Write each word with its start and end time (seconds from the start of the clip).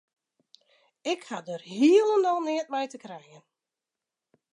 Ik 1.11 1.21
ha 1.27 1.37
dêr 1.47 1.63
hielendal 1.75 2.39
neat 2.45 2.67
mei 2.73 2.87
te 2.91 2.97
krijen. 3.05 3.43